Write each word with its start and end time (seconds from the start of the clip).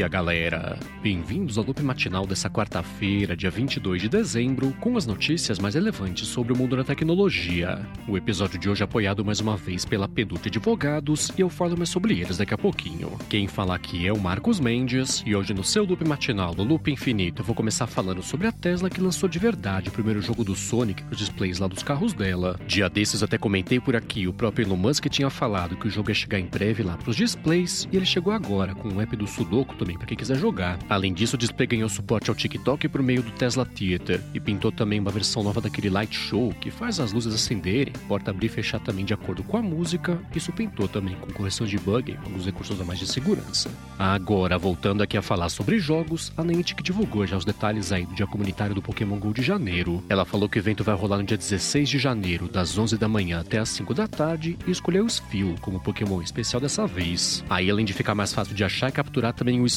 dia, 0.00 0.08
galera! 0.08 0.78
Bem-vindos 1.02 1.58
ao 1.58 1.64
loop 1.64 1.82
matinal 1.82 2.26
dessa 2.26 2.48
quarta-feira, 2.48 3.36
dia 3.36 3.50
22 3.50 4.00
de 4.00 4.08
dezembro, 4.08 4.72
com 4.80 4.96
as 4.96 5.06
notícias 5.06 5.58
mais 5.58 5.74
relevantes 5.74 6.26
sobre 6.26 6.54
o 6.54 6.56
mundo 6.56 6.74
da 6.74 6.82
tecnologia. 6.82 7.86
O 8.08 8.16
episódio 8.16 8.58
de 8.58 8.68
hoje 8.70 8.82
é 8.82 8.84
apoiado 8.84 9.22
mais 9.22 9.40
uma 9.40 9.58
vez 9.58 9.84
pela 9.84 10.08
Pedute 10.08 10.48
Advogados 10.48 11.30
e 11.36 11.42
eu 11.42 11.50
falo 11.50 11.76
mais 11.76 11.90
sobre 11.90 12.18
eles 12.18 12.38
daqui 12.38 12.54
a 12.54 12.58
pouquinho. 12.58 13.18
Quem 13.28 13.46
fala 13.46 13.74
aqui 13.74 14.06
é 14.06 14.12
o 14.12 14.18
Marcos 14.18 14.58
Mendes 14.58 15.22
e 15.26 15.36
hoje 15.36 15.52
no 15.52 15.62
seu 15.62 15.84
loop 15.84 16.02
matinal, 16.06 16.54
no 16.54 16.64
Loop 16.64 16.90
Infinito, 16.90 17.42
eu 17.42 17.46
vou 17.46 17.54
começar 17.54 17.86
falando 17.86 18.22
sobre 18.22 18.46
a 18.46 18.52
Tesla 18.52 18.88
que 18.88 19.02
lançou 19.02 19.28
de 19.28 19.38
verdade 19.38 19.90
o 19.90 19.92
primeiro 19.92 20.22
jogo 20.22 20.44
do 20.44 20.56
Sonic 20.56 21.04
nos 21.04 21.18
displays 21.18 21.58
lá 21.58 21.66
dos 21.66 21.82
carros 21.82 22.14
dela. 22.14 22.58
Dia 22.66 22.88
desses 22.88 23.22
até 23.22 23.36
comentei 23.36 23.78
por 23.78 23.94
aqui, 23.94 24.26
o 24.26 24.32
próprio 24.32 24.66
Elon 24.66 24.76
Musk 24.76 25.06
tinha 25.08 25.28
falado 25.28 25.76
que 25.76 25.88
o 25.88 25.90
jogo 25.90 26.10
ia 26.10 26.14
chegar 26.14 26.38
em 26.38 26.46
breve 26.46 26.82
lá 26.82 26.96
pros 26.96 27.16
displays 27.16 27.86
e 27.92 27.96
ele 27.96 28.06
chegou 28.06 28.32
agora 28.32 28.74
com 28.74 28.88
o 28.88 29.00
app 29.00 29.14
do 29.14 29.26
Sudoku 29.26 29.74
também 29.90 29.98
para 29.98 30.06
quem 30.06 30.16
quiser 30.16 30.36
jogar. 30.36 30.78
Além 30.88 31.12
disso, 31.12 31.36
o 31.36 31.38
display 31.38 31.66
ganhou 31.66 31.88
suporte 31.88 32.30
ao 32.30 32.36
TikTok 32.36 32.88
por 32.88 33.02
meio 33.02 33.22
do 33.22 33.30
Tesla 33.32 33.66
Theater 33.66 34.20
e 34.32 34.40
pintou 34.40 34.70
também 34.70 35.00
uma 35.00 35.10
versão 35.10 35.42
nova 35.42 35.60
daquele 35.60 35.90
Light 35.90 36.14
Show 36.14 36.54
que 36.60 36.70
faz 36.70 37.00
as 37.00 37.12
luzes 37.12 37.34
acenderem, 37.34 37.92
porta 38.06 38.30
abrir 38.30 38.46
e 38.46 38.48
fechar 38.48 38.80
também 38.80 39.04
de 39.04 39.14
acordo 39.14 39.42
com 39.42 39.56
a 39.56 39.62
música. 39.62 40.18
Isso 40.34 40.52
pintou 40.52 40.88
também 40.88 41.16
com 41.16 41.32
correção 41.32 41.66
de 41.66 41.78
bug 41.78 42.12
e 42.12 42.16
alguns 42.16 42.46
recursos 42.46 42.80
a 42.80 42.84
mais 42.84 42.98
de 42.98 43.06
segurança. 43.06 43.70
Agora, 43.98 44.58
voltando 44.58 45.02
aqui 45.02 45.16
a 45.16 45.22
falar 45.22 45.48
sobre 45.48 45.78
jogos, 45.78 46.32
a 46.36 46.44
Niantic 46.44 46.82
divulgou 46.82 47.26
já 47.26 47.36
os 47.36 47.44
detalhes 47.44 47.92
aí 47.92 48.06
do 48.06 48.14
dia 48.14 48.26
comunitário 48.26 48.74
do 48.74 48.82
Pokémon 48.82 49.18
GO 49.18 49.32
de 49.32 49.42
janeiro. 49.42 50.02
Ela 50.08 50.24
falou 50.24 50.48
que 50.48 50.58
o 50.58 50.60
evento 50.60 50.84
vai 50.84 50.94
rolar 50.94 51.18
no 51.18 51.24
dia 51.24 51.36
16 51.36 51.88
de 51.88 51.98
janeiro, 51.98 52.48
das 52.48 52.76
11 52.76 52.96
da 52.96 53.08
manhã 53.08 53.40
até 53.40 53.58
as 53.58 53.68
5 53.70 53.94
da 53.94 54.06
tarde, 54.06 54.56
e 54.66 54.70
escolheu 54.70 55.04
o 55.04 55.10
Spheal 55.10 55.54
como 55.60 55.80
Pokémon 55.80 56.22
especial 56.22 56.60
dessa 56.60 56.86
vez. 56.86 57.44
Aí, 57.48 57.70
além 57.70 57.84
de 57.84 57.92
ficar 57.92 58.14
mais 58.14 58.32
fácil 58.32 58.54
de 58.54 58.64
achar 58.64 58.88
e 58.88 58.92
capturar 58.92 59.32
também 59.32 59.60
o 59.60 59.68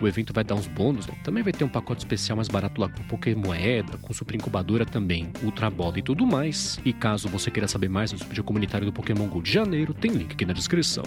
O 0.00 0.06
evento 0.06 0.32
vai 0.32 0.44
dar 0.44 0.54
uns 0.54 0.66
bônus, 0.66 1.06
né? 1.06 1.14
Também 1.24 1.42
vai 1.42 1.52
ter 1.52 1.64
um 1.64 1.68
pacote 1.68 2.00
especial 2.00 2.36
mais 2.36 2.48
barato 2.48 2.80
lá 2.80 2.88
com 2.88 3.02
Pokémon 3.04 3.46
Moeda, 3.46 3.98
com 3.98 4.12
Super 4.12 4.34
Incubadora 4.34 4.84
também, 4.84 5.30
Ultra 5.42 5.70
Bola 5.70 5.98
e 5.98 6.02
tudo 6.02 6.26
mais. 6.26 6.78
E 6.84 6.92
caso 6.92 7.28
você 7.28 7.50
queira 7.50 7.68
saber 7.68 7.88
mais 7.88 8.10
sobre 8.10 8.24
o 8.24 8.34
dia 8.34 8.42
comunitário 8.42 8.86
do 8.86 8.92
Pokémon 8.92 9.26
GO 9.28 9.42
de 9.42 9.52
janeiro, 9.52 9.94
tem 9.94 10.10
link 10.10 10.32
aqui 10.32 10.44
na 10.44 10.52
descrição. 10.52 11.04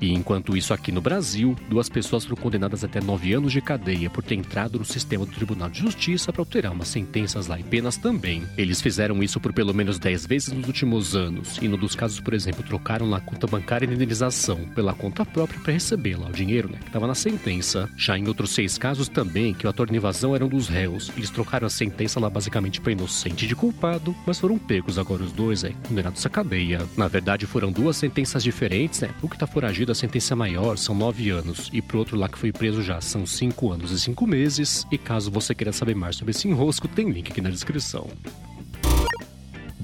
E 0.00 0.12
enquanto 0.12 0.56
isso, 0.56 0.74
aqui 0.74 0.92
no 0.92 1.00
Brasil, 1.00 1.56
duas 1.68 1.88
pessoas 1.88 2.24
foram 2.24 2.40
condenadas 2.40 2.84
até 2.84 3.00
nove 3.00 3.32
anos 3.32 3.52
de 3.52 3.60
cadeia 3.60 4.10
por 4.10 4.22
ter 4.22 4.34
entrado 4.34 4.78
no 4.78 4.84
sistema 4.84 5.24
do 5.24 5.32
Tribunal 5.32 5.70
de 5.70 5.80
Justiça 5.80 6.32
para 6.32 6.42
alterar 6.42 6.72
umas 6.72 6.88
sentenças 6.88 7.46
lá 7.46 7.58
e 7.58 7.62
penas 7.62 7.96
também. 7.96 8.42
Eles 8.56 8.80
fizeram 8.80 9.22
isso 9.22 9.40
por 9.40 9.52
pelo 9.52 9.72
menos 9.72 9.98
dez 9.98 10.26
vezes 10.26 10.52
nos 10.52 10.66
últimos 10.66 11.16
anos, 11.16 11.58
e 11.62 11.68
no 11.68 11.76
dos 11.76 11.94
casos, 11.94 12.20
por 12.20 12.34
exemplo, 12.34 12.62
trocaram 12.62 13.08
lá 13.08 13.18
a 13.18 13.20
conta 13.20 13.46
bancária 13.46 13.86
de 13.86 13.94
indenização 13.94 14.66
pela 14.74 14.92
conta 14.92 15.24
própria 15.24 15.60
para 15.60 15.72
receber 15.72 16.16
lá 16.16 16.28
o 16.28 16.32
dinheiro, 16.32 16.68
né, 16.70 16.78
que 16.78 16.88
estava 16.88 17.06
na 17.06 17.14
sentença. 17.14 17.88
Já 17.96 18.18
em 18.18 18.28
outros 18.28 18.50
seis 18.50 18.76
casos 18.76 19.08
também, 19.08 19.54
que 19.54 19.66
o 19.66 19.70
ator 19.70 19.90
de 19.90 19.96
invasão 19.96 20.34
era 20.34 20.44
um 20.44 20.48
dos 20.48 20.68
réus, 20.68 21.10
eles 21.16 21.30
trocaram 21.30 21.66
a 21.66 21.70
sentença 21.70 22.20
lá 22.20 22.28
basicamente 22.28 22.80
para 22.80 22.92
inocente 22.92 23.46
de 23.46 23.54
culpado, 23.54 24.14
mas 24.26 24.38
foram 24.38 24.58
pegos 24.58 24.98
agora 24.98 25.22
os 25.22 25.32
dois, 25.32 25.64
é, 25.64 25.72
condenados 25.88 26.24
à 26.24 26.28
cadeia. 26.28 26.86
Na 26.96 27.08
verdade, 27.08 27.46
foram 27.46 27.72
duas 27.72 27.96
sentenças 27.96 28.42
diferentes, 28.42 29.00
né, 29.00 29.10
o 29.22 29.28
que 29.28 29.38
tá 29.38 29.46
foragido 29.46 29.85
a 29.92 29.94
sentença 29.94 30.36
maior 30.36 30.76
são 30.76 30.94
nove 30.94 31.30
anos, 31.30 31.70
e 31.72 31.80
pro 31.80 31.98
outro 31.98 32.16
lá 32.16 32.28
que 32.28 32.38
foi 32.38 32.52
preso 32.52 32.82
já 32.82 33.00
são 33.00 33.26
cinco 33.26 33.72
anos 33.72 33.90
e 33.90 34.00
cinco 34.00 34.26
meses. 34.26 34.86
E 34.90 34.98
caso 34.98 35.30
você 35.30 35.54
queira 35.54 35.72
saber 35.72 35.94
mais 35.94 36.16
sobre 36.16 36.32
esse 36.32 36.48
enrosco, 36.48 36.88
tem 36.88 37.10
link 37.10 37.30
aqui 37.30 37.40
na 37.40 37.50
descrição. 37.50 38.08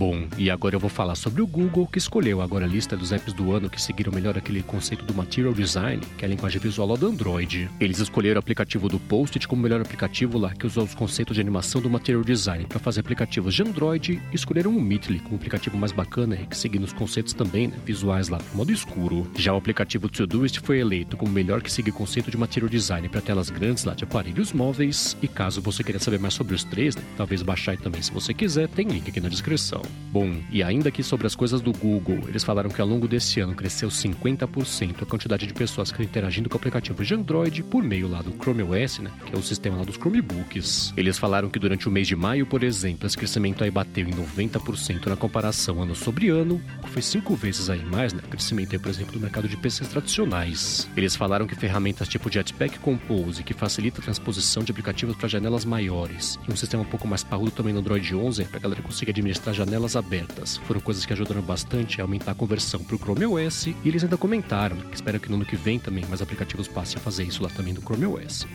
Bom, 0.05 0.27
e 0.37 0.51
agora 0.51 0.75
eu 0.75 0.81
vou 0.81 0.91
falar 0.91 1.15
sobre 1.15 1.43
o 1.43 1.47
Google, 1.47 1.87
que 1.87 1.97
escolheu 1.97 2.43
agora 2.43 2.65
a 2.65 2.69
lista 2.69 2.97
dos 2.97 3.13
apps 3.13 3.33
do 3.33 3.53
ano 3.53 3.71
que 3.71 3.81
seguiram 3.81 4.13
melhor 4.13 4.37
aquele 4.37 4.61
conceito 4.61 5.05
do 5.05 5.15
Material 5.15 5.55
Design, 5.55 6.03
que 6.19 6.25
é 6.25 6.27
a 6.27 6.29
linguagem 6.29 6.61
visual 6.61 6.89
lá 6.89 6.97
do 6.97 7.07
Android. 7.07 7.71
Eles 7.79 8.01
escolheram 8.01 8.35
o 8.35 8.41
aplicativo 8.41 8.89
do 8.89 8.99
Post-it 8.99 9.47
como 9.47 9.63
melhor 9.63 9.81
aplicativo 9.81 10.39
lá, 10.39 10.53
que 10.53 10.67
usou 10.67 10.83
os 10.83 10.93
conceitos 10.93 11.37
de 11.37 11.41
animação 11.41 11.81
do 11.81 11.89
Material 11.89 12.25
Design 12.25 12.65
para 12.65 12.81
fazer 12.81 12.99
aplicativos 12.99 13.55
de 13.55 13.63
Android, 13.63 14.21
e 14.33 14.35
escolheram 14.35 14.77
o 14.77 14.83
Meetly 14.83 15.21
como 15.21 15.37
aplicativo 15.37 15.79
mais 15.79 15.93
bacana 15.93 16.35
e 16.35 16.49
que 16.49 16.59
seguindo 16.59 16.83
os 16.83 16.93
conceitos 16.93 17.33
também, 17.33 17.69
né, 17.69 17.77
visuais 17.87 18.29
lá 18.29 18.39
pro 18.39 18.57
modo 18.57 18.73
escuro. 18.73 19.31
Já 19.37 19.55
o 19.55 19.57
aplicativo 19.57 20.09
Todoist 20.09 20.59
foi 20.65 20.81
eleito 20.81 21.17
como 21.17 21.31
melhor 21.31 21.63
que 21.63 21.71
segue 21.71 21.91
o 21.91 21.95
conceito 21.95 22.29
de 22.29 22.37
Material 22.37 22.69
Design 22.69 23.09
para 23.09 23.21
telas 23.21 23.51
grandes 23.51 23.85
lá 23.85 23.95
de 23.95 24.03
aparelhos 24.03 24.53
móveis, 24.53 25.17
e 25.23 25.29
caso 25.29 25.63
você 25.63 25.85
queira 25.85 26.01
saber 26.01 26.19
mais 26.19 26.35
sobre 26.35 26.57
os 26.57 26.65
três, 26.65 26.97
né, 26.97 27.03
talvez 27.17 27.41
baixar 27.41 27.77
também 27.77 28.03
se 28.03 28.11
você 28.11 28.35
quiser, 28.35 28.67
tem 28.67 28.89
link 28.89 29.09
aqui 29.09 29.21
na 29.21 29.29
descrição. 29.29 29.92
Bom, 30.13 30.37
e 30.51 30.63
ainda 30.63 30.91
aqui 30.91 31.03
sobre 31.03 31.27
as 31.27 31.35
coisas 31.35 31.63
do 31.63 31.73
Google, 31.73 32.19
eles 32.29 32.45
falaram 32.45 32.69
que 32.69 32.83
ao 32.83 32.87
longo 32.87 33.09
desse 33.09 33.41
ano 33.41 33.55
cresceu 33.55 33.89
50% 33.89 35.03
a 35.03 35.07
quantidade 35.07 35.47
de 35.47 35.55
pessoas 35.55 35.91
que 35.91 35.95
estão 35.95 36.05
interagindo 36.05 36.51
com 36.51 36.57
aplicativos 36.59 37.07
de 37.07 37.15
Android 37.15 37.63
por 37.63 37.83
meio 37.83 38.09
lá 38.09 38.21
do 38.21 38.31
Chrome 38.33 38.63
OS, 38.63 38.99
né, 38.99 39.11
que 39.25 39.35
é 39.35 39.39
o 39.39 39.43
sistema 39.43 39.79
lá 39.79 39.85
dos 39.85 39.97
Chromebooks. 39.97 40.93
Eles 40.99 41.17
falaram 41.17 41.49
que 41.49 41.59
durante 41.59 41.89
o 41.89 41.91
mês 41.91 42.07
de 42.07 42.15
maio, 42.15 42.45
por 42.45 42.63
exemplo, 42.63 43.07
esse 43.07 43.17
crescimento 43.17 43.65
aí 43.65 43.71
bateu 43.71 44.07
em 44.07 44.13
90% 44.13 45.07
na 45.07 45.17
comparação 45.17 45.81
ano 45.81 45.95
sobre 45.95 46.29
ano, 46.29 46.61
que 46.83 46.91
foi 46.91 47.01
cinco 47.01 47.35
vezes 47.35 47.71
aí 47.71 47.83
mais, 47.83 48.13
né, 48.13 48.21
crescimento 48.29 48.75
aí, 48.75 48.79
por 48.79 48.91
exemplo, 48.91 49.15
do 49.15 49.21
mercado 49.21 49.49
de 49.49 49.57
PCs 49.57 49.89
tradicionais. 49.89 50.91
Eles 50.95 51.17
falaram 51.17 51.47
que 51.47 51.55
ferramentas 51.55 52.07
tipo 52.07 52.31
Jetpack 52.31 52.81
Compose, 52.81 53.43
que 53.43 53.55
facilita 53.55 54.03
a 54.03 54.05
transposição 54.05 54.63
de 54.63 54.73
aplicativos 54.73 55.17
para 55.17 55.27
janelas 55.27 55.65
maiores, 55.65 56.39
e 56.47 56.53
um 56.53 56.57
sistema 56.57 56.83
um 56.83 56.87
pouco 56.87 57.09
mais 57.09 57.25
parrudo 57.25 57.51
também 57.51 57.73
no 57.73 57.81
Android 57.81 58.15
11, 58.15 58.45
para 58.45 58.59
a 58.59 58.61
galera 58.61 58.83
conseguir 58.83 59.13
administrar 59.13 59.55
janelas 59.55 59.72
abertas 59.79 59.97
abertas. 59.97 60.57
Foram 60.59 60.81
coisas 60.81 61.05
que 61.05 61.13
ajudaram 61.13 61.43
bastante 61.43 62.01
a 62.01 62.05
aumentar 62.05 62.33
a 62.33 62.35
conversão 62.35 62.83
para 62.83 62.97
o 62.97 62.99
Chrome 62.99 63.27
OS 63.27 63.67
e 63.67 63.77
eles 63.85 64.03
ainda 64.03 64.17
comentaram 64.17 64.77
que 64.77 64.95
espero 64.95 65.21
que 65.21 65.29
no 65.29 65.37
ano 65.37 65.45
que 65.45 65.57
vem 65.57 65.79
também 65.79 66.05
mais 66.07 66.23
aplicativos 66.23 66.69
passem 66.69 66.99
a 66.99 67.01
fazer 67.01 67.25
isso 67.25 67.43
lá 67.43 67.49
também 67.51 67.75
do 67.75 67.81
Chrome 67.81 68.07
OS. 68.07 68.47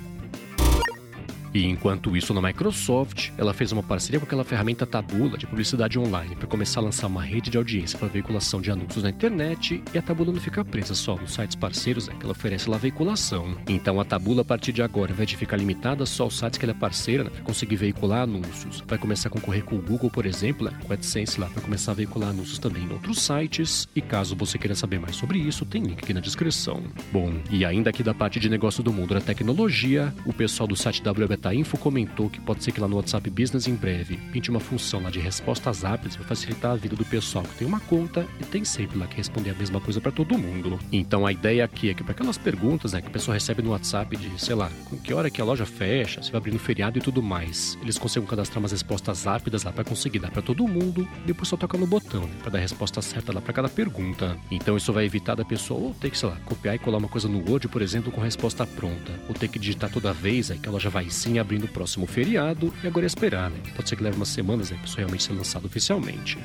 E 1.57 1.65
enquanto 1.65 2.15
isso, 2.15 2.35
na 2.35 2.41
Microsoft, 2.41 3.31
ela 3.35 3.51
fez 3.51 3.71
uma 3.71 3.81
parceria 3.81 4.19
com 4.19 4.27
aquela 4.27 4.43
ferramenta 4.43 4.85
Tabula 4.85 5.39
de 5.39 5.47
publicidade 5.47 5.97
online 5.97 6.35
para 6.35 6.45
começar 6.45 6.81
a 6.81 6.83
lançar 6.83 7.07
uma 7.07 7.23
rede 7.23 7.49
de 7.49 7.57
audiência 7.57 7.97
para 7.97 8.07
veiculação 8.07 8.61
de 8.61 8.69
anúncios 8.69 9.03
na 9.03 9.09
internet 9.09 9.83
e 9.91 9.97
a 9.97 10.01
Tabula 10.03 10.31
não 10.31 10.39
fica 10.39 10.63
presa 10.63 10.93
só 10.93 11.15
nos 11.15 11.33
sites 11.33 11.55
parceiros, 11.55 12.09
é 12.09 12.13
que 12.13 12.21
ela 12.21 12.33
oferece 12.33 12.69
lá 12.69 12.77
veiculação. 12.77 13.57
Então 13.67 13.99
a 13.99 14.05
Tabula, 14.05 14.43
a 14.43 14.45
partir 14.45 14.71
de 14.71 14.83
agora, 14.83 15.15
vai 15.15 15.25
de 15.25 15.35
ficar 15.35 15.57
limitada 15.57 16.05
só 16.05 16.25
aos 16.25 16.37
sites 16.37 16.59
que 16.59 16.65
ela 16.65 16.73
é 16.73 16.79
parceira 16.79 17.23
né, 17.23 17.31
conseguir 17.43 17.77
veicular 17.77 18.21
anúncios. 18.21 18.83
Vai 18.85 18.99
começar 18.99 19.29
a 19.29 19.31
concorrer 19.31 19.63
com 19.63 19.77
o 19.77 19.81
Google, 19.81 20.11
por 20.11 20.27
exemplo, 20.27 20.69
né, 20.69 20.77
com 20.83 20.89
o 20.89 20.93
AdSense 20.93 21.39
lá 21.39 21.47
para 21.47 21.63
começar 21.63 21.93
a 21.93 21.95
veicular 21.95 22.29
anúncios 22.29 22.59
também 22.59 22.83
em 22.83 22.91
outros 22.91 23.19
sites. 23.19 23.87
E 23.95 24.01
caso 24.01 24.35
você 24.35 24.59
queira 24.59 24.75
saber 24.75 24.99
mais 24.99 25.15
sobre 25.15 25.39
isso, 25.39 25.65
tem 25.65 25.81
link 25.81 26.03
aqui 26.03 26.13
na 26.13 26.19
descrição. 26.19 26.83
Bom, 27.11 27.33
e 27.49 27.65
ainda 27.65 27.89
aqui 27.89 28.03
da 28.03 28.13
parte 28.13 28.39
de 28.39 28.47
negócio 28.47 28.83
do 28.83 28.93
mundo 28.93 29.15
da 29.15 29.21
tecnologia, 29.21 30.13
o 30.23 30.31
pessoal 30.31 30.67
do 30.67 30.75
site 30.75 31.01
WB 31.01 31.46
a 31.47 31.53
Info 31.53 31.77
comentou 31.77 32.29
que 32.29 32.39
pode 32.39 32.63
ser 32.63 32.71
que 32.71 32.81
lá 32.81 32.87
no 32.87 32.97
WhatsApp 32.97 33.29
Business 33.29 33.67
em 33.67 33.75
breve 33.75 34.17
pinte 34.31 34.49
uma 34.49 34.59
função 34.59 35.01
lá 35.01 35.09
de 35.09 35.19
respostas 35.19 35.83
rápidas 35.83 36.15
para 36.15 36.25
facilitar 36.25 36.71
a 36.71 36.75
vida 36.75 36.95
do 36.95 37.05
pessoal 37.05 37.43
que 37.43 37.55
tem 37.55 37.67
uma 37.67 37.79
conta 37.79 38.27
e 38.39 38.43
tem 38.45 38.63
sempre 38.65 38.97
lá 38.97 39.07
que 39.07 39.15
responder 39.15 39.51
a 39.51 39.53
mesma 39.53 39.79
coisa 39.79 40.01
para 40.01 40.11
todo 40.11 40.37
mundo. 40.37 40.79
Então 40.91 41.25
a 41.25 41.31
ideia 41.31 41.63
aqui 41.63 41.89
é 41.89 41.93
que 41.93 42.03
para 42.03 42.11
aquelas 42.11 42.37
perguntas 42.37 42.93
né, 42.93 43.01
que 43.01 43.07
a 43.07 43.11
pessoa 43.11 43.33
recebe 43.33 43.61
no 43.61 43.71
WhatsApp 43.71 44.15
de, 44.17 44.41
sei 44.41 44.55
lá, 44.55 44.69
com 44.89 44.97
que 44.97 45.13
hora 45.13 45.29
que 45.29 45.41
a 45.41 45.45
loja 45.45 45.65
fecha, 45.65 46.21
se 46.21 46.31
vai 46.31 46.39
abrir 46.39 46.51
no 46.51 46.59
feriado 46.59 46.97
e 46.97 47.01
tudo 47.01 47.23
mais, 47.23 47.77
eles 47.81 47.97
consigam 47.97 48.27
cadastrar 48.27 48.59
umas 48.59 48.71
respostas 48.71 49.23
rápidas 49.23 49.63
lá 49.63 49.71
para 49.71 49.83
conseguir 49.83 50.19
dar 50.19 50.31
para 50.31 50.41
todo 50.41 50.67
mundo, 50.67 51.07
depois 51.25 51.47
só 51.47 51.57
toca 51.57 51.77
no 51.77 51.87
botão 51.87 52.21
né, 52.21 52.35
para 52.41 52.51
dar 52.51 52.57
a 52.57 52.61
resposta 52.61 53.01
certa 53.01 53.33
lá 53.33 53.41
para 53.41 53.53
cada 53.53 53.69
pergunta. 53.69 54.37
Então 54.51 54.75
isso 54.75 54.91
vai 54.91 55.05
evitar 55.05 55.35
da 55.35 55.45
pessoa 55.45 55.79
ou 55.79 55.93
ter 55.93 56.09
que, 56.09 56.17
sei 56.17 56.29
lá, 56.29 56.37
copiar 56.45 56.75
e 56.75 56.79
colar 56.79 56.97
uma 56.97 57.07
coisa 57.07 57.27
no 57.27 57.39
Word, 57.49 57.67
por 57.67 57.81
exemplo, 57.81 58.11
com 58.11 58.21
resposta 58.21 58.65
pronta, 58.65 59.13
ou 59.27 59.33
ter 59.33 59.47
que 59.47 59.59
digitar 59.59 59.89
toda 59.89 60.13
vez 60.13 60.51
aí 60.51 60.57
que 60.57 60.67
a 60.67 60.71
loja 60.71 60.89
vai 60.89 61.09
sim 61.09 61.36
abrir 61.39 61.59
no 61.59 61.67
próximo 61.67 62.05
feriado 62.05 62.73
e 62.83 62.87
agora 62.87 63.05
é 63.05 63.07
esperar, 63.07 63.49
né? 63.49 63.57
Pode 63.75 63.89
ser 63.89 63.95
que 63.95 64.03
leve 64.03 64.17
umas 64.17 64.29
semanas 64.29 64.69
para 64.69 64.83
isso 64.83 64.97
realmente 64.97 65.23
ser 65.23 65.33
lançado 65.33 65.65
oficialmente. 65.65 66.37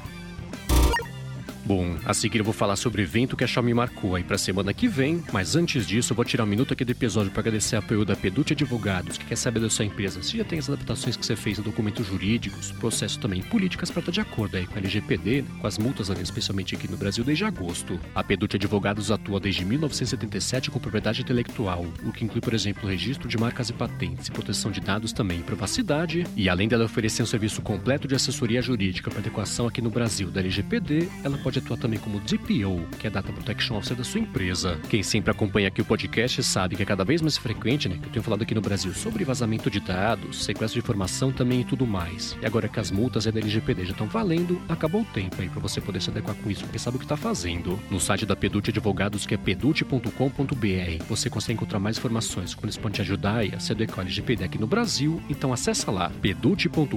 Bom, 1.74 1.96
a 2.04 2.12
seguir 2.12 2.40
eu 2.40 2.44
vou 2.44 2.52
falar 2.52 2.76
sobre 2.76 3.00
o 3.00 3.02
evento 3.02 3.34
que 3.34 3.44
a 3.44 3.46
Xiaomi 3.46 3.72
marcou 3.72 4.14
aí 4.14 4.22
pra 4.22 4.36
semana 4.36 4.74
que 4.74 4.86
vem, 4.86 5.24
mas 5.32 5.56
antes 5.56 5.86
disso 5.86 6.12
eu 6.12 6.14
vou 6.14 6.22
tirar 6.22 6.44
um 6.44 6.46
minuto 6.46 6.74
aqui 6.74 6.84
do 6.84 6.92
episódio 6.92 7.30
para 7.30 7.40
agradecer 7.40 7.76
o 7.76 7.78
apoio 7.78 8.04
da 8.04 8.14
Pedute 8.14 8.52
Advogados, 8.52 9.16
que 9.16 9.24
quer 9.24 9.36
saber 9.36 9.58
da 9.58 9.70
sua 9.70 9.86
empresa 9.86 10.22
se 10.22 10.36
já 10.36 10.44
tem 10.44 10.58
as 10.58 10.68
adaptações 10.68 11.16
que 11.16 11.24
você 11.24 11.34
fez 11.34 11.58
em 11.58 11.62
documentos 11.62 12.06
jurídicos, 12.06 12.72
processo 12.72 13.18
também 13.18 13.40
políticas 13.40 13.90
para 13.90 14.00
estar 14.00 14.12
de 14.12 14.20
acordo 14.20 14.58
aí 14.58 14.66
com 14.66 14.74
a 14.74 14.78
LGPD, 14.80 15.40
né, 15.40 15.48
com 15.62 15.66
as 15.66 15.78
multas 15.78 16.10
ali, 16.10 16.20
especialmente 16.20 16.74
aqui 16.74 16.86
no 16.90 16.98
Brasil 16.98 17.24
desde 17.24 17.46
agosto. 17.46 17.98
A 18.14 18.22
Pedute 18.22 18.56
Advogados 18.56 19.10
atua 19.10 19.40
desde 19.40 19.64
1977 19.64 20.70
com 20.70 20.78
propriedade 20.78 21.22
intelectual, 21.22 21.86
o 22.04 22.12
que 22.12 22.22
inclui, 22.22 22.42
por 22.42 22.52
exemplo, 22.52 22.86
registro 22.86 23.26
de 23.26 23.38
marcas 23.38 23.70
e 23.70 23.72
patentes, 23.72 24.28
proteção 24.28 24.70
de 24.70 24.82
dados 24.82 25.14
também 25.14 25.40
e 25.40 25.42
privacidade, 25.42 26.26
e 26.36 26.50
além 26.50 26.68
dela 26.68 26.84
oferecer 26.84 27.22
um 27.22 27.26
serviço 27.26 27.62
completo 27.62 28.06
de 28.06 28.14
assessoria 28.14 28.60
jurídica 28.60 29.10
para 29.10 29.20
adequação 29.20 29.66
aqui 29.66 29.80
no 29.80 29.88
Brasil 29.88 30.30
da 30.30 30.40
LGPD, 30.40 31.08
ela 31.24 31.38
pode 31.38 31.61
atua 31.62 31.76
também 31.76 31.98
como 31.98 32.20
DPO, 32.20 32.86
que 32.98 33.06
é 33.06 33.10
Data 33.10 33.32
Protection 33.32 33.76
Officer 33.76 33.96
da 33.96 34.04
sua 34.04 34.20
empresa. 34.20 34.78
Quem 34.88 35.02
sempre 35.02 35.30
acompanha 35.30 35.68
aqui 35.68 35.80
o 35.80 35.84
podcast 35.84 36.42
sabe 36.42 36.76
que 36.76 36.82
é 36.82 36.86
cada 36.86 37.04
vez 37.04 37.22
mais 37.22 37.36
frequente, 37.36 37.88
né, 37.88 37.96
que 37.96 38.06
eu 38.06 38.12
tenho 38.12 38.22
falado 38.22 38.42
aqui 38.42 38.54
no 38.54 38.60
Brasil 38.60 38.92
sobre 38.92 39.24
vazamento 39.24 39.70
de 39.70 39.80
dados, 39.80 40.44
sequestro 40.44 40.80
de 40.80 40.84
informação 40.84 41.32
também 41.32 41.60
e 41.60 41.64
tudo 41.64 41.86
mais. 41.86 42.36
E 42.42 42.46
agora 42.46 42.68
que 42.68 42.80
as 42.80 42.90
multas 42.90 43.24
da 43.24 43.40
LGPD 43.40 43.84
já 43.86 43.92
estão 43.92 44.06
valendo, 44.06 44.60
acabou 44.68 45.02
o 45.02 45.06
tempo 45.06 45.40
aí 45.40 45.48
para 45.48 45.60
você 45.60 45.80
poder 45.80 46.02
se 46.02 46.10
adequar 46.10 46.34
com 46.36 46.50
isso, 46.50 46.64
porque 46.64 46.78
sabe 46.78 46.96
o 46.96 46.98
que 46.98 47.04
está 47.04 47.16
fazendo. 47.16 47.78
No 47.90 48.00
site 48.00 48.26
da 48.26 48.36
Pedute 48.36 48.70
Advogados, 48.70 49.24
que 49.24 49.34
é 49.34 49.36
pedute.com.br, 49.36 51.04
você 51.08 51.30
consegue 51.30 51.54
encontrar 51.54 51.78
mais 51.78 51.98
informações 51.98 52.54
quando 52.54 52.64
eles 52.64 52.76
podem 52.76 52.96
te 52.96 53.00
ajudar 53.02 53.42
a 53.54 53.60
se 53.60 53.72
adequar 53.72 54.00
ao 54.00 54.04
LGPD 54.04 54.44
aqui 54.44 54.58
no 54.58 54.66
Brasil, 54.66 55.22
então 55.28 55.52
acessa 55.52 55.90
lá, 55.90 56.10
pedute.com.br, 56.20 56.96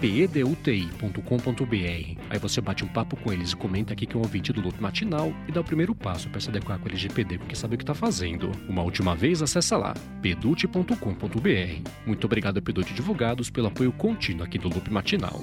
peduti.com.br. 0.00 1.66
Aí 2.30 2.38
você 2.38 2.60
bate 2.60 2.84
um 2.84 2.88
papo 2.88 3.16
com 3.16 3.25
eles 3.32 3.52
e 3.52 3.56
comenta 3.56 3.92
aqui 3.92 4.06
que 4.06 4.16
é 4.16 4.18
um 4.18 4.22
ouvinte 4.22 4.52
do 4.52 4.60
Loop 4.60 4.80
Matinal 4.80 5.32
e 5.48 5.52
dá 5.52 5.60
o 5.60 5.64
primeiro 5.64 5.94
passo 5.94 6.28
para 6.28 6.40
se 6.40 6.48
adequar 6.48 6.78
com 6.78 6.86
o 6.86 6.88
LGPD, 6.88 7.38
porque 7.38 7.54
sabe 7.54 7.74
o 7.74 7.78
que 7.78 7.84
está 7.84 7.94
fazendo. 7.94 8.50
Uma 8.68 8.82
última 8.82 9.14
vez, 9.14 9.42
acessa 9.42 9.76
lá, 9.76 9.94
pedute.com.br. 10.22 11.90
Muito 12.06 12.24
obrigado 12.24 12.58
a 12.58 12.62
Pedute 12.62 12.92
Advogados 12.92 13.50
pelo 13.50 13.68
apoio 13.68 13.92
contínuo 13.92 14.44
aqui 14.44 14.58
do 14.58 14.68
Loop 14.68 14.90
Matinal. 14.90 15.42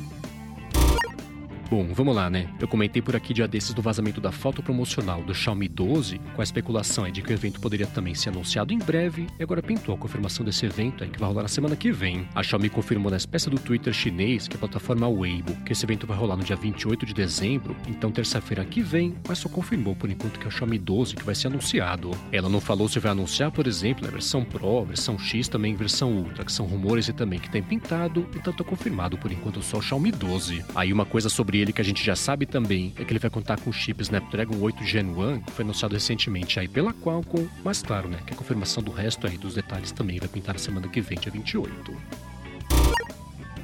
Bom, 1.76 1.88
vamos 1.92 2.16
lá, 2.16 2.30
né? 2.30 2.48
Eu 2.60 2.68
comentei 2.68 3.02
por 3.02 3.16
aqui 3.16 3.34
dia 3.34 3.48
desses 3.48 3.74
do 3.74 3.82
vazamento 3.82 4.22
da 4.22 4.32
foto 4.32 4.62
promocional 4.62 5.24
do 5.24 5.34
Xiaomi 5.34 5.68
12, 5.68 6.22
com 6.36 6.40
a 6.40 6.44
especulação 6.44 7.10
de 7.10 7.24
que 7.24 7.32
o 7.32 7.34
evento 7.34 7.60
poderia 7.60 7.88
também 7.88 8.14
ser 8.14 8.30
anunciado 8.30 8.72
em 8.72 8.78
breve, 8.78 9.26
e 9.40 9.42
agora 9.42 9.60
pintou 9.60 9.96
a 9.96 9.98
confirmação 9.98 10.46
desse 10.46 10.68
evento 10.68 11.04
aí 11.04 11.10
que 11.10 11.20
vai 11.20 11.28
rolar 11.28 11.42
na 11.42 11.48
semana 11.48 11.76
que 11.76 11.92
vem. 11.92 12.28
A 12.36 12.44
Xiaomi 12.44 12.70
confirmou 12.70 13.10
na 13.10 13.18
espécie 13.18 13.50
do 13.50 13.58
Twitter 13.58 13.92
chinês, 13.92 14.48
que 14.48 14.54
é 14.54 14.58
a 14.58 14.60
plataforma 14.60 15.08
Weibo, 15.08 15.56
que 15.66 15.74
esse 15.74 15.84
evento 15.84 16.06
vai 16.06 16.16
rolar 16.16 16.38
no 16.38 16.44
dia 16.44 16.56
28 16.56 17.08
de 17.08 17.14
dezembro, 17.16 17.76
então 17.88 18.12
terça-feira 18.12 18.64
que 18.64 18.84
vem, 18.84 19.16
mas 19.28 19.40
só 19.40 19.50
confirmou 19.50 19.96
por 19.96 20.12
enquanto 20.12 20.40
que 20.40 20.46
é 20.46 20.50
o 20.50 20.52
Xiaomi 20.52 20.78
12 20.78 21.16
que 21.16 21.26
vai 21.26 21.34
ser 21.34 21.48
anunciado. 21.48 22.12
Ela 22.32 22.50
não 22.50 22.62
falou 22.62 22.88
se 22.88 23.00
vai 23.00 23.14
anunciar, 23.14 23.52
por 23.52 23.66
exemplo, 23.66 24.08
a 24.08 24.12
versão 24.12 24.46
Pro, 24.46 24.86
versão 24.86 25.18
X 25.18 25.48
também 25.48 25.76
versão 25.76 26.12
Ultra, 26.12 26.46
que 26.46 26.52
são 26.52 26.68
rumores 26.68 27.08
e 27.08 27.14
também 27.14 27.40
que 27.40 27.50
tem 27.50 27.64
pintado, 27.64 28.30
então 28.36 28.54
tá 28.54 28.64
confirmado 28.64 29.18
por 29.18 29.32
enquanto 29.32 29.64
só 29.64 29.80
o 29.80 29.82
Xiaomi 29.82 30.12
12. 30.12 30.64
Aí 30.76 30.94
uma 30.94 31.04
coisa 31.04 31.30
sobre 31.30 31.63
ele 31.64 31.74
que 31.74 31.82
a 31.82 31.84
gente 31.84 32.04
já 32.04 32.16
sabe 32.16 32.46
também 32.46 32.94
é 32.98 33.04
que 33.04 33.12
ele 33.12 33.20
vai 33.20 33.30
contar 33.30 33.60
com 33.60 33.70
o 33.70 33.74
chip 33.74 34.02
Snapdragon 34.02 34.58
8 34.60 34.84
Gen 34.84 35.08
1, 35.08 35.42
que 35.42 35.52
foi 35.52 35.64
anunciado 35.64 35.94
recentemente 35.94 36.60
aí 36.60 36.68
pela 36.68 36.94
Qualcomm, 36.94 37.48
mas 37.64 37.82
claro, 37.82 38.08
né, 38.08 38.20
que 38.26 38.34
a 38.34 38.36
confirmação 38.36 38.84
do 38.84 38.92
resto 38.92 39.26
aí 39.26 39.38
dos 39.38 39.56
detalhes 39.56 39.92
também 39.92 40.20
vai 40.20 40.28
pintar 40.28 40.54
na 40.54 40.60
semana 40.60 40.88
que 40.88 41.02
vem, 41.02 41.18
dia 41.18 41.32
28. 41.32 42.33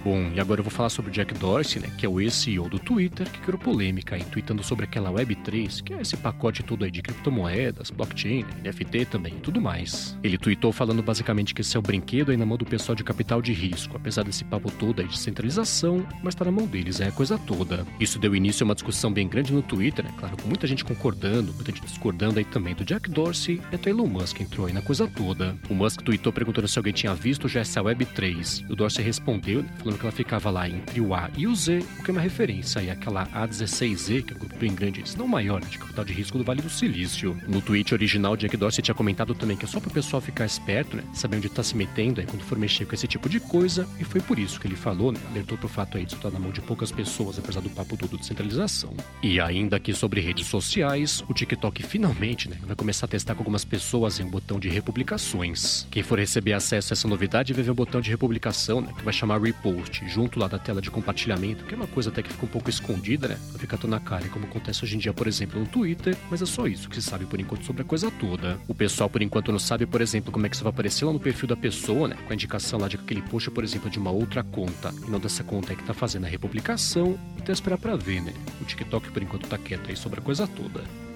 Bom, 0.04 0.32
e 0.34 0.40
agora 0.40 0.62
eu 0.62 0.64
vou 0.64 0.72
falar 0.72 0.90
sobre 0.90 1.12
o 1.12 1.14
Jack 1.14 1.34
Dorsey, 1.34 1.82
né, 1.82 1.90
que 1.98 2.06
é 2.06 2.10
o 2.10 2.22
ex-CEO 2.22 2.70
do 2.70 2.80
Twitter, 2.80 3.30
que 3.30 3.40
criou 3.40 3.60
polêmica 3.60 4.16
aí, 4.16 4.24
tweetando 4.24 4.64
sobre 4.64 4.86
aquela 4.86 5.12
Web3, 5.12 5.84
que 5.84 5.94
é 5.94 6.02
esse 6.02 6.16
pacote 6.16 6.64
todo 6.64 6.86
aí 6.86 6.92
de 6.92 7.02
criptomoedas, 7.02 7.92
blockchain, 7.92 8.46
NFT 8.64 9.06
também 9.06 9.34
e 9.34 9.40
tudo 9.40 9.60
mais. 9.60 10.18
Ele 10.24 10.38
tweetou 10.38 10.72
falando 10.72 11.04
basicamente 11.04 11.54
que 11.54 11.62
esse 11.62 11.76
é 11.76 11.80
o 11.80 11.84
brinquedo 11.84 12.32
aí 12.32 12.38
na 12.38 12.46
mão 12.46 12.58
do 12.58 12.66
pessoal 12.66 12.96
de 12.96 13.04
capital 13.04 13.42
de 13.42 13.52
risco, 13.52 13.98
apesar 13.98 14.24
desse 14.24 14.46
papo 14.46 14.72
todo 14.72 15.02
aí 15.02 15.08
de 15.08 15.18
centralização, 15.18 16.08
mas 16.24 16.34
tá 16.34 16.46
na 16.46 16.52
mão 16.52 16.66
deles, 16.66 17.02
é 17.02 17.08
a 17.08 17.12
coisa 17.12 17.38
toda. 17.38 17.86
Isso 18.00 18.20
deu 18.20 18.34
início 18.34 18.64
a 18.64 18.66
uma 18.66 18.76
discussão 18.76 19.12
bem 19.12 19.28
grande 19.28 19.52
no 19.52 19.62
Twitter, 19.62 20.06
né, 20.06 20.14
claro, 20.18 20.38
com 20.38 20.48
muita 20.48 20.66
gente 20.66 20.86
concordando, 20.86 21.54
muita 21.54 21.72
gente 21.72 21.86
discordando 21.86 22.40
aí 22.40 22.46
também 22.46 22.74
do 22.74 22.86
Jack 22.86 23.10
Dorsey, 23.10 23.62
e 23.70 23.76
até 23.76 23.90
Elon 23.90 24.08
Musk 24.08 24.40
entrou 24.40 24.68
aí 24.68 24.74
na 24.74 24.82
coisa 24.82 25.08
toda. 25.08 25.58
O 25.70 25.74
Musk 25.74 26.02
tweetou 26.02 26.32
perguntando 26.32 26.70
se 26.70 26.80
alguém 26.80 26.94
tinha 26.94 27.14
visto 27.14 27.50
já 27.50 27.60
essa 27.60 27.82
Web3, 27.82 28.66
e 28.70 28.72
o 28.72 28.76
Dorsey 28.78 29.04
respondeu, 29.04 29.62
né, 29.62 29.70
falando 29.78 29.89
que 29.98 30.06
ela 30.06 30.12
ficava 30.12 30.50
lá 30.50 30.68
entre 30.68 31.02
o 31.02 31.14
A 31.14 31.30
e 31.38 31.48
o 31.48 31.56
Z, 31.56 31.84
o 32.00 32.04
que 32.04 32.12
é 32.12 32.14
uma 32.14 32.22
referência 32.22 32.82
aí 32.82 32.90
àquela 32.90 33.26
A16Z, 33.28 34.24
que 34.24 34.34
é 34.34 34.36
um 34.36 34.40
grupo 34.40 34.58
bem 34.58 34.74
grande, 34.74 35.08
se 35.08 35.18
não 35.18 35.28
maior, 35.28 35.62
de 35.62 35.78
capital 35.78 36.06
de 36.06 36.14
risco 36.14 36.38
do 36.38 36.44
Vale 36.44 36.62
do 36.62 36.70
Silício. 36.70 37.38
No 37.48 37.62
tweet 37.62 37.94
original, 37.94 38.36
Jack 38.36 38.56
Dorsey 38.58 38.84
tinha 38.84 38.96
comentado 38.96 39.34
também 39.34 39.58
que 39.58 39.66
é 39.66 39.68
só 39.68 39.80
para 39.80 39.90
o 39.90 39.94
pessoal 39.94 40.22
ficar 40.22 40.46
esperto, 40.46 40.98
né, 40.98 41.04
saber 41.14 41.38
onde 41.38 41.48
está 41.48 41.64
se 41.64 41.76
metendo 41.76 42.20
aí 42.20 42.28
quando 42.28 42.44
for 42.44 42.58
mexer 42.58 42.86
com 42.86 42.94
esse 42.94 43.08
tipo 43.08 43.30
de 43.30 43.40
coisa, 43.40 43.88
e 44.00 44.04
foi 44.04 44.22
por 44.22 44.38
isso 44.38 44.60
que 44.60 44.68
ele 44.68 44.76
falou, 44.76 45.12
né, 45.12 45.20
alertou 45.30 45.58
pro 45.58 45.68
fato 45.68 45.98
aí 45.98 46.06
de 46.06 46.16
estar 46.16 46.32
na 46.32 46.40
mão 46.40 46.52
de 46.52 46.62
poucas 46.62 46.92
pessoas, 46.92 47.40
apesar 47.40 47.62
do 47.62 47.70
papo 47.70 47.98
todo 47.98 48.18
de 48.18 48.26
centralização. 48.26 48.94
E 49.22 49.40
ainda 49.40 49.78
aqui 49.78 49.94
sobre 49.94 50.22
redes 50.22 50.48
sociais, 50.48 51.24
o 51.28 51.34
TikTok 51.34 51.84
finalmente, 51.84 52.50
né, 52.50 52.58
vai 52.64 52.76
começar 52.76 53.06
a 53.06 53.10
testar 53.10 53.36
com 53.36 53.42
algumas 53.42 53.66
pessoas 53.66 54.20
em 54.20 54.24
um 54.24 54.30
botão 54.30 54.60
de 54.60 54.70
republicações. 54.70 55.88
Quem 55.90 56.04
for 56.04 56.20
receber 56.20 56.54
acesso 56.54 56.92
a 56.92 56.96
essa 56.96 57.08
novidade 57.08 57.54
vai 57.54 57.64
ver 57.64 57.72
o 57.72 57.76
botão 57.76 58.02
de 58.02 58.10
republicação, 58.10 58.82
né, 58.82 58.94
que 58.98 59.04
vai 59.04 59.14
chamar 59.14 59.42
repost, 59.42 59.79
junto 60.08 60.40
lá 60.40 60.48
da 60.48 60.60
tela 60.60 60.82
de 60.82 60.90
compartilhamento, 60.92 61.64
que 61.66 61.74
é 61.74 61.78
uma 61.78 61.88
coisa 61.88 62.10
até 62.10 62.22
que 62.22 62.32
fica 62.32 62.46
um 62.46 62.50
pouco 62.50 62.70
escondida, 62.70 63.28
né? 63.28 63.38
Fica 63.58 63.78
tão 63.78 63.90
na 63.90 64.00
cara, 64.00 64.28
como 64.30 64.46
acontece 64.46 64.84
hoje 64.84 64.96
em 64.96 65.00
dia, 65.00 65.14
por 65.14 65.28
exemplo, 65.28 65.60
no 65.60 65.68
Twitter, 65.68 66.16
mas 66.30 66.42
é 66.42 66.46
só 66.46 66.68
isso 66.68 66.90
que 66.90 66.96
se 66.96 67.02
sabe 67.02 67.26
por 67.26 67.40
enquanto 67.40 67.66
sobre 67.66 67.82
a 67.82 67.86
coisa 67.86 68.12
toda. 68.12 68.60
O 68.68 68.76
pessoal, 68.76 69.10
por 69.10 69.22
enquanto, 69.22 69.52
não 69.52 69.60
sabe, 69.60 69.86
por 69.86 70.02
exemplo, 70.02 70.32
como 70.32 70.46
é 70.46 70.50
que 70.50 70.56
isso 70.56 70.64
vai 70.64 70.72
aparecer 70.72 71.06
lá 71.06 71.14
no 71.14 71.20
perfil 71.20 71.48
da 71.48 71.56
pessoa, 71.56 72.08
né? 72.08 72.18
Com 72.26 72.32
a 72.32 72.36
indicação 72.36 72.80
lá 72.80 72.88
de 72.88 72.96
aquele 72.96 73.22
post, 73.22 73.50
por 73.52 73.64
exemplo, 73.64 73.90
de 73.90 74.00
uma 74.00 74.12
outra 74.12 74.44
conta, 74.44 74.94
e 75.06 75.10
não 75.10 75.20
dessa 75.20 75.44
conta 75.44 75.72
aí 75.72 75.76
que 75.76 75.84
tá 75.84 75.94
fazendo 75.94 76.26
a 76.26 76.30
republicação, 76.30 77.20
então 77.38 77.54
esperar 77.54 77.78
pra 77.78 77.96
ver, 77.96 78.22
né? 78.22 78.34
O 78.62 78.66
TikTok, 78.66 79.12
por 79.12 79.22
enquanto, 79.22 79.48
tá 79.48 79.58
quieto 79.58 79.90
aí 79.90 79.96
sobre 79.96 80.20
a 80.20 80.24
coisa 80.24 80.48
toda. 80.48 81.09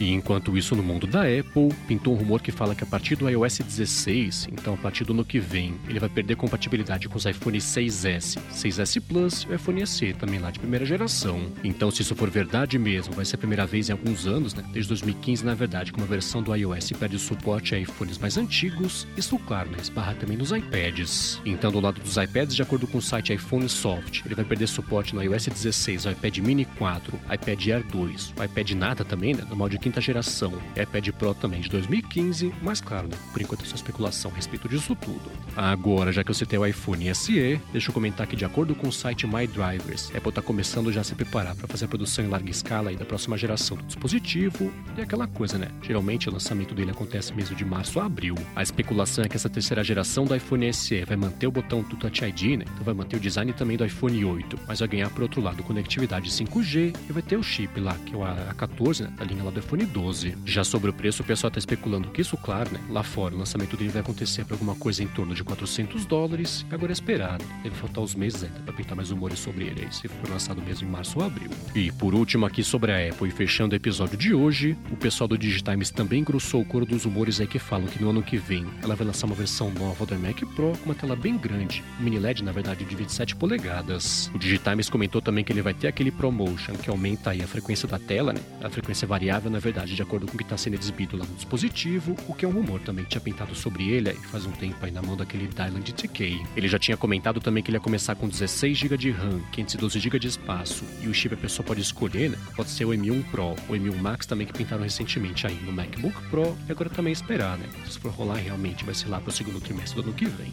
E 0.00 0.12
enquanto 0.12 0.56
isso, 0.56 0.76
no 0.76 0.82
mundo 0.82 1.06
da 1.06 1.22
Apple, 1.22 1.74
pintou 1.86 2.14
um 2.14 2.16
rumor 2.16 2.40
que 2.40 2.52
fala 2.52 2.74
que 2.74 2.84
a 2.84 2.86
partir 2.86 3.16
do 3.16 3.28
iOS 3.28 3.58
16, 3.58 4.48
então 4.52 4.74
a 4.74 4.76
partir 4.76 5.04
do 5.04 5.12
ano 5.12 5.24
que 5.24 5.40
vem, 5.40 5.74
ele 5.88 5.98
vai 5.98 6.08
perder 6.08 6.36
compatibilidade 6.36 7.08
com 7.08 7.16
os 7.16 7.24
iPhone 7.24 7.58
6S, 7.58 8.38
6S 8.52 9.00
Plus 9.00 9.42
e 9.42 9.48
o 9.48 9.54
iPhone 9.54 9.86
SE 9.86 10.12
também 10.12 10.38
lá 10.38 10.50
de 10.50 10.58
primeira 10.58 10.84
geração. 10.84 11.50
Então, 11.64 11.90
se 11.90 12.02
isso 12.02 12.14
for 12.14 12.30
verdade 12.30 12.78
mesmo, 12.78 13.14
vai 13.14 13.24
ser 13.24 13.36
a 13.36 13.38
primeira 13.38 13.66
vez 13.66 13.88
em 13.88 13.92
alguns 13.92 14.26
anos, 14.26 14.54
né? 14.54 14.64
Desde 14.72 14.88
2015, 14.88 15.44
na 15.44 15.54
verdade, 15.54 15.92
que 15.92 15.98
uma 15.98 16.06
versão 16.06 16.42
do 16.42 16.54
iOS 16.54 16.92
perde 16.92 17.16
o 17.16 17.18
suporte 17.18 17.74
a 17.74 17.78
iPhones 17.78 18.18
mais 18.18 18.36
antigos. 18.36 19.06
Isso, 19.16 19.38
claro, 19.40 19.70
né? 19.70 19.78
Esbarra 19.80 20.14
também 20.14 20.36
nos 20.36 20.52
iPads. 20.52 21.40
Então, 21.44 21.72
do 21.72 21.80
lado 21.80 22.00
dos 22.00 22.16
iPads, 22.16 22.54
de 22.54 22.62
acordo 22.62 22.86
com 22.86 22.98
o 22.98 23.02
site 23.02 23.32
iPhone 23.32 23.68
Soft, 23.68 24.24
ele 24.24 24.34
vai 24.34 24.44
perder 24.44 24.68
suporte 24.68 25.14
no 25.14 25.22
iOS 25.22 25.46
16, 25.46 26.06
o 26.06 26.10
iPad 26.10 26.38
Mini 26.38 26.64
4, 26.64 27.18
iPad 27.32 27.66
Air 27.68 27.84
2, 27.86 28.34
o 28.38 28.44
iPad 28.44 28.70
Nada 28.72 29.04
também, 29.04 29.34
né? 29.34 29.44
No 29.48 29.56
modo 29.56 29.70
de 29.70 29.78
quinta 29.88 30.02
geração, 30.02 30.52
iPad 30.76 31.08
Pro 31.12 31.32
também 31.32 31.62
de 31.62 31.68
2015, 31.70 32.52
mas 32.60 32.78
claro, 32.78 33.08
né, 33.08 33.16
por 33.32 33.40
enquanto 33.40 33.62
é 33.62 33.66
só 33.66 33.74
especulação 33.74 34.30
a 34.30 34.34
respeito 34.34 34.68
disso 34.68 34.94
tudo. 34.94 35.30
Agora, 35.56 36.12
já 36.12 36.22
que 36.22 36.30
eu 36.30 36.34
citei 36.34 36.58
o 36.58 36.66
iPhone 36.66 37.14
SE, 37.14 37.58
deixa 37.72 37.88
eu 37.88 37.94
comentar 37.94 38.26
que 38.26 38.36
de 38.36 38.44
acordo 38.44 38.74
com 38.74 38.88
o 38.88 38.92
site 38.92 39.26
MyDrivers, 39.26 40.14
Apple 40.14 40.28
está 40.28 40.42
começando 40.42 40.92
já 40.92 41.00
a 41.00 41.04
se 41.04 41.14
preparar 41.14 41.56
para 41.56 41.66
fazer 41.66 41.86
a 41.86 41.88
produção 41.88 42.22
em 42.22 42.28
larga 42.28 42.50
escala 42.50 42.90
aí 42.90 42.96
da 42.96 43.06
próxima 43.06 43.38
geração 43.38 43.78
do 43.78 43.84
dispositivo, 43.84 44.70
e 44.94 45.00
aquela 45.00 45.26
coisa, 45.26 45.56
né? 45.56 45.68
Geralmente 45.80 46.28
o 46.28 46.32
lançamento 46.32 46.74
dele 46.74 46.90
acontece 46.90 47.32
mesmo 47.32 47.56
de 47.56 47.64
março 47.64 47.98
a 47.98 48.04
abril. 48.04 48.34
A 48.54 48.62
especulação 48.62 49.24
é 49.24 49.28
que 49.28 49.36
essa 49.36 49.48
terceira 49.48 49.82
geração 49.82 50.26
do 50.26 50.36
iPhone 50.36 50.70
SE 50.74 51.02
vai 51.06 51.16
manter 51.16 51.46
o 51.46 51.50
botão 51.50 51.80
do 51.80 51.96
Touch 51.96 52.22
ID, 52.22 52.58
né? 52.58 52.64
Então 52.74 52.84
vai 52.84 52.92
manter 52.92 53.16
o 53.16 53.20
design 53.20 53.54
também 53.54 53.78
do 53.78 53.86
iPhone 53.86 54.22
8, 54.22 54.58
mas 54.68 54.80
vai 54.80 54.88
ganhar 54.88 55.08
por 55.08 55.22
outro 55.22 55.40
lado 55.40 55.62
conectividade 55.62 56.30
5G 56.30 56.94
e 57.08 57.12
vai 57.12 57.22
ter 57.22 57.38
o 57.38 57.42
chip 57.42 57.80
lá, 57.80 57.96
que 58.04 58.14
é 58.14 58.18
o 58.18 58.20
A14, 58.20 59.04
né? 59.04 59.12
Da 59.16 59.24
linha 59.24 59.42
lá 59.42 59.50
do 59.50 59.60
iPhone 59.60 59.77
12. 59.86 60.36
Já 60.44 60.64
sobre 60.64 60.90
o 60.90 60.92
preço, 60.92 61.22
o 61.22 61.26
pessoal 61.26 61.48
está 61.48 61.58
especulando 61.58 62.10
que 62.10 62.20
isso, 62.20 62.36
claro, 62.36 62.70
né? 62.72 62.80
Lá 62.88 63.02
fora, 63.02 63.34
o 63.34 63.38
lançamento 63.38 63.76
dele 63.76 63.90
vai 63.90 64.00
acontecer 64.00 64.44
por 64.44 64.54
alguma 64.54 64.74
coisa 64.74 65.02
em 65.02 65.06
torno 65.06 65.34
de 65.34 65.44
400 65.44 66.04
dólares. 66.06 66.66
Agora 66.70 66.92
é 66.92 66.94
esperar, 66.94 67.38
né? 67.38 67.60
Deve 67.62 67.76
faltar 67.76 68.02
uns 68.02 68.14
meses 68.14 68.44
ainda 68.44 68.60
para 68.60 68.72
pintar 68.72 68.96
mais 68.96 69.10
rumores 69.10 69.38
sobre 69.38 69.64
ele 69.64 69.84
aí, 69.84 69.92
se 69.92 70.08
for 70.08 70.28
lançado 70.28 70.60
mesmo 70.60 70.88
em 70.88 70.90
março 70.90 71.18
ou 71.18 71.24
abril. 71.24 71.50
E 71.74 71.92
por 71.92 72.14
último, 72.14 72.46
aqui 72.46 72.64
sobre 72.64 72.92
a 72.92 73.08
Apple 73.08 73.28
e 73.28 73.30
fechando 73.30 73.72
o 73.72 73.76
episódio 73.76 74.16
de 74.16 74.34
hoje, 74.34 74.76
o 74.90 74.96
pessoal 74.96 75.28
do 75.28 75.38
Digitimes 75.38 75.90
também 75.90 76.20
engrossou 76.20 76.62
o 76.62 76.64
coro 76.64 76.84
dos 76.84 77.04
rumores 77.04 77.40
aí 77.40 77.46
que 77.46 77.58
falam 77.58 77.86
que 77.86 78.02
no 78.02 78.10
ano 78.10 78.22
que 78.22 78.36
vem 78.36 78.66
ela 78.82 78.96
vai 78.96 79.06
lançar 79.06 79.26
uma 79.26 79.34
versão 79.34 79.70
nova 79.70 80.04
do 80.04 80.18
Mac 80.18 80.40
Pro 80.54 80.72
com 80.78 80.86
uma 80.86 80.94
tela 80.94 81.14
bem 81.14 81.36
grande, 81.36 81.84
um 82.00 82.04
mini 82.04 82.18
LED 82.18 82.42
na 82.42 82.52
verdade 82.52 82.84
de 82.84 82.96
27 82.96 83.36
polegadas. 83.36 84.30
O 84.34 84.38
Digitimes 84.38 84.90
comentou 84.90 85.20
também 85.20 85.44
que 85.44 85.52
ele 85.52 85.62
vai 85.62 85.74
ter 85.74 85.88
aquele 85.88 86.10
ProMotion 86.10 86.74
que 86.74 86.90
aumenta 86.90 87.30
aí 87.30 87.42
a 87.42 87.46
frequência 87.46 87.86
da 87.86 87.98
tela, 87.98 88.32
né? 88.32 88.40
A 88.62 88.68
frequência 88.68 89.06
variável 89.06 89.50
na 89.50 89.58
verdade 89.58 89.67
de 89.72 90.02
acordo 90.02 90.26
com 90.26 90.34
o 90.34 90.36
que 90.36 90.42
está 90.42 90.56
sendo 90.56 90.74
exibido 90.74 91.16
lá 91.16 91.24
no 91.24 91.34
dispositivo, 91.34 92.14
o 92.26 92.34
que 92.34 92.44
é 92.44 92.48
um 92.48 92.52
rumor 92.52 92.80
também 92.80 93.04
tinha 93.04 93.20
pintado 93.20 93.54
sobre 93.54 93.88
ele 93.88 94.10
aí 94.10 94.16
faz 94.16 94.44
um 94.46 94.52
tempo 94.52 94.76
aí 94.84 94.90
na 94.90 95.02
mão 95.02 95.16
daquele 95.16 95.46
Dylan 95.46 95.80
TK. 95.80 96.44
Ele 96.56 96.68
já 96.68 96.78
tinha 96.78 96.96
comentado 96.96 97.40
também 97.40 97.62
que 97.62 97.70
ele 97.70 97.76
ia 97.76 97.80
começar 97.80 98.14
com 98.14 98.28
16 98.28 98.76
GB 98.76 98.96
de 98.96 99.10
RAM, 99.10 99.40
512 99.52 99.98
GB 99.98 100.18
de 100.18 100.28
espaço, 100.28 100.84
e 101.02 101.08
o 101.08 101.14
chip 101.14 101.34
a 101.34 101.38
pessoa 101.38 101.64
pode 101.64 101.80
escolher, 101.80 102.30
né? 102.30 102.38
Pode 102.54 102.70
ser 102.70 102.84
o 102.84 102.90
M1 102.90 103.24
Pro, 103.30 103.52
o 103.52 103.72
M1 103.72 103.96
Max 103.96 104.26
também 104.26 104.46
que 104.46 104.52
pintaram 104.52 104.82
recentemente 104.82 105.46
aí 105.46 105.58
no 105.64 105.72
MacBook 105.72 106.16
Pro, 106.28 106.56
e 106.68 106.72
agora 106.72 106.90
também 106.90 107.12
esperar, 107.12 107.56
né? 107.58 107.66
Se 107.88 107.98
for 107.98 108.12
rolar 108.12 108.36
realmente 108.36 108.84
vai 108.84 108.94
ser 108.94 109.08
lá 109.08 109.20
para 109.20 109.30
o 109.30 109.32
segundo 109.32 109.60
trimestre 109.60 109.96
do 109.96 110.08
ano 110.08 110.14
que 110.14 110.26
vem. 110.26 110.52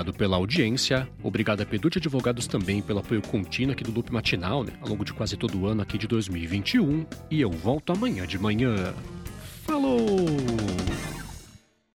Obrigado 0.01 0.17
pela 0.17 0.35
audiência, 0.35 1.07
obrigado 1.21 1.61
a 1.61 1.65
Pedute 1.65 1.99
Advogados 1.99 2.47
também 2.47 2.81
pelo 2.81 2.97
apoio 2.97 3.21
contínuo 3.21 3.73
aqui 3.73 3.83
do 3.83 3.91
Loop 3.91 4.11
Matinal, 4.11 4.63
né, 4.63 4.73
ao 4.81 4.89
longo 4.89 5.05
de 5.05 5.13
quase 5.13 5.37
todo 5.37 5.59
o 5.59 5.67
ano 5.67 5.83
aqui 5.83 5.95
de 5.95 6.07
2021, 6.07 7.05
e 7.29 7.39
eu 7.39 7.51
volto 7.51 7.93
amanhã 7.93 8.25
de 8.25 8.39
manhã. 8.39 8.95
Falou! 9.63 10.25